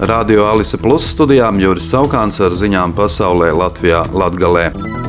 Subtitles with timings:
[0.00, 4.99] Radio Alise Plus studijām Juris Saukāns ar ziņām pasaulē Latvijā Latgalē.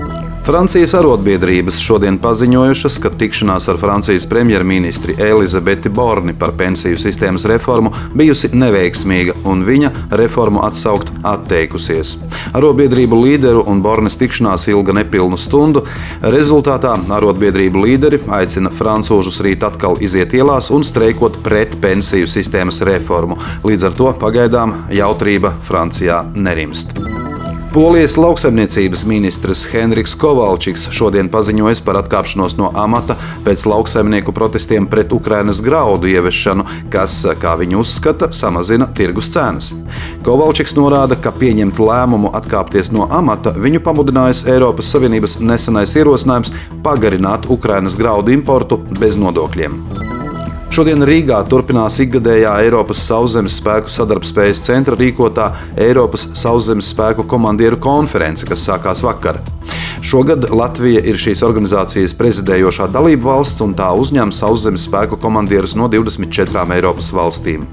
[0.42, 7.92] Francijas arotbiedrības šodien paziņojušas, ka tikšanās ar Francijas premjerministri Elizabeti Borni par pensiju sistēmas reformu
[8.18, 12.16] bijusi neveiksmīga, un viņa reformu atsaukt atteikusies.
[12.58, 15.86] Arotbiedrību līderu un Bornes tikšanās ilga nepilnu stundu.
[16.34, 23.38] Rezultātā arotbiedrību līderi aicina francūžus rīt atkal iziet ielās un streikot pret pensiju sistēmas reformu.
[23.62, 26.98] Līdz ar to pagaidām jautrība Francijā nerimst.
[27.74, 35.16] Polijas lauksaimniecības ministrs Henriks Kovalčiks šodien paziņoja par atkāpšanos no amata pēc lauksaimnieku protestiem pret
[35.16, 39.72] Ukrainas graudu ieviešanu, kas, kā viņi uzskata, samazina tirgus cenas.
[40.28, 46.52] Kovalčiks norāda, ka pieņemt lēmumu atkāpties no amata viņu pamudinājis Eiropas Savienības nesenais ierosinājums
[46.84, 50.11] pagarināt Ukrainas graudu importu bez nodokļiem.
[50.72, 55.50] Šodien Rīgā turpinās ikgadējā Eiropas Sauszemes spēku sadarbspējas centra rīkotā
[55.84, 59.42] Eiropas Sauszemes spēku komandieru konference, kas sākās vakar.
[60.00, 65.92] Šogad Latvija ir šīs organizācijas prezidējošā dalība valsts un tā uzņem sauszemes spēku komandierus no
[65.92, 67.68] 24 Eiropas valstīm.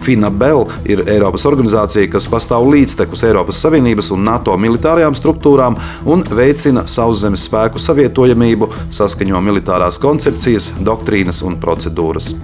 [0.00, 6.86] FINABEL ir Eiropas organizācija, kas pastāv līdztekus Eiropas Savienības un NATO militārajām struktūrām un veicina
[6.88, 12.34] sauszemes spēku savietojamību, saskaņo militārās koncepcijas, doktrīnas un procedūras.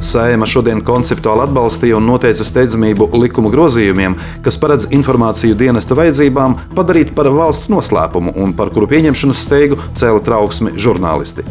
[0.00, 7.12] Sējuma šodien konceptuāli atbalstīja un noteica steidzamību likuma grozījumiem, kas paredz informāciju dienesta vajadzībām padarīt
[7.16, 11.44] par valsts noslēpumu un par kuru pieņemšanas steigu cēla trauksmi žurnālisti.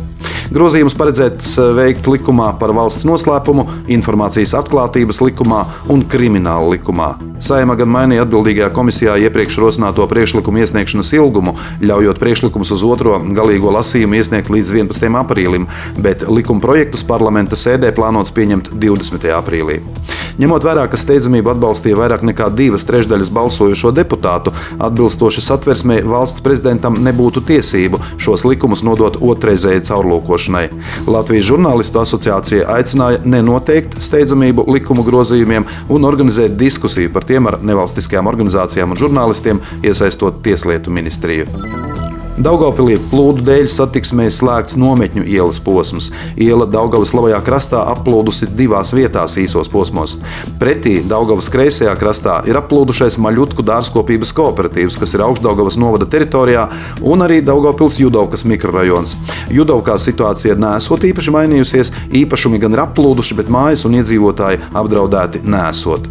[0.50, 5.59] Grozījums paredzēts eh, veikt likumā par valsts noslēpumu, informācijas atklātības likumā
[5.94, 7.11] un krimināla likumā.
[7.45, 11.53] Saima gan mainīja atbildīgajā komisijā iepriekš rosināto priekšlikumu iesniegšanas ilgumu,
[11.86, 15.06] ļaujot priekšlikumus uz otro galīgo lasījumu iesniegt līdz 11.
[15.22, 15.69] aprīlim,
[16.02, 19.30] bet likuma projektus parlamenta sēdē plānots pieņemt 20.
[19.38, 19.80] aprīlī.
[20.40, 26.96] Ņemot vērā, ka steidzamību atbalstīja vairāk nekā divas trešdaļas balsojušo deputātu, atbilstoši satversmē valsts prezidentam
[27.04, 30.63] nebūtu tiesību šos likumus nodot otrreizēji caurlūkošanai.
[31.12, 38.31] Latvijas žurnālistu asociācija aicināja nenoteikt steidzamību likumu grozījumiem un organizēt diskusiju par tiem ar nevalstiskajām
[38.31, 41.78] organizācijām un žurnālistiem, iesaistot Tieslietu ministriju.
[42.39, 46.07] Daugopilī plūdu dēļ satiksmē slēgts nometņu ielas posms.
[46.39, 50.16] Iela Daugavas labajā krastā aplūdusi divās vietās īsos posmos.
[50.61, 56.69] Pretī Daugavas kreisajā krastā ir aplūdušais Maļutku dārzkopības kooperatīvs, kas ir augšdaugavas novada teritorijā,
[57.03, 59.17] un arī Daugopils Judovkas mikrorajons.
[59.51, 66.07] Judovkā situācija nesot īpaši mainījusies, īpašumi gan ir aplūduši, bet mājas un iedzīvotāji apdraudēti nesot.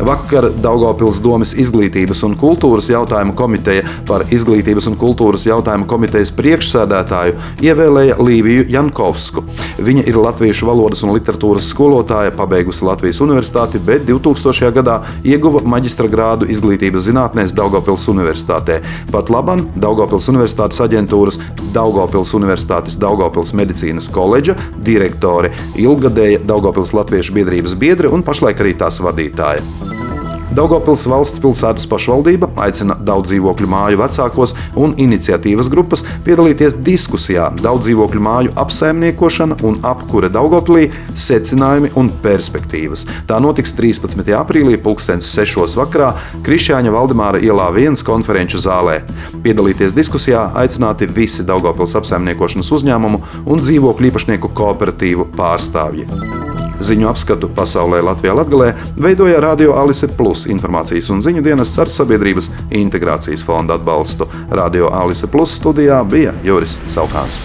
[0.00, 7.36] Vakar Daugopils domas izglītības un kultūras jautājumu komiteja par izglītības un kultūras jautājumu komitejas priekšsēdētāju
[7.64, 9.44] ievēlēja Līviju Jankovsku.
[9.84, 14.72] Viņa ir latviešu valodas un literatūras skolotāja, pabeigusi Latvijas universitāti, bet 2000.
[14.80, 18.80] gadā ieguva maģistra grādu izglītības zinātnēs Daugopils Universitātē.
[19.12, 21.40] Pat labam Daugopils Universitātes aģentūras
[21.76, 29.02] Daugopils Universitātes Daugopils medicīnas koledža direktore, ilgadēja Daugopils Latviešu biedrības biedre un pašlaik arī tās
[29.04, 29.89] vadītāja.
[30.50, 37.86] Daugopils valsts pilsētas pašvaldība aicina daudz dzīvokļu māju vecākos un iniciatīvas grupas piedalīties diskusijā daudz
[37.86, 43.06] dzīvokļu māju apsaimniekošana un apkure Daugopilī secinājumi un perspektīvas.
[43.30, 44.26] Tā notiks 13.
[44.40, 45.78] aprīlī 2006.
[45.78, 46.10] vakarā
[46.42, 49.00] Krišāņa Valdemāra ielā 1 konferenču zālē.
[49.46, 56.39] Piedalīties diskusijā aicināti visi Daugopils apsaimniekošanas uzņēmumu un dzīvokļu īpašnieku kooperatīvu pārstāvji.
[56.80, 62.50] Ziņu apskatu pasaulē Latvijā Latgalē veidoja Radio Alise Plus informācijas un ziņu dienas ar sabiedrības
[62.82, 64.28] integrācijas fonda atbalstu.
[64.50, 67.40] Radio Alise Plus studijā bija Juris Saukāns.